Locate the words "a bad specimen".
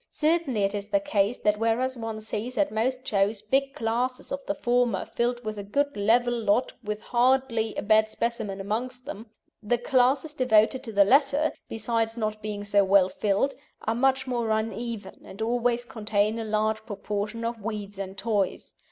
7.75-8.59